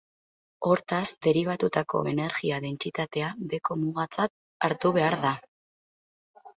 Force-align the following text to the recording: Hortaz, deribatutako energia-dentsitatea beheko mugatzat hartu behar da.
Hortaz, 0.69 1.03
deribatutako 1.27 2.01
energia-dentsitatea 2.13 3.31
beheko 3.53 3.81
mugatzat 3.85 4.37
hartu 4.69 4.97
behar 5.01 5.21
da. 5.31 5.39